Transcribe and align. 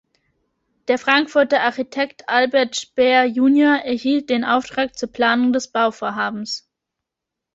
Der 0.87 0.97
Frankfurter 0.97 1.61
Architekt 1.61 2.27
Albert 2.27 2.75
Speer 2.75 3.25
junior 3.25 3.77
erhielt 3.83 4.31
den 4.31 4.43
Auftrag 4.43 4.97
zur 4.97 5.11
Planung 5.11 5.53
des 5.53 5.67
Bauvorhabens. 5.71 6.67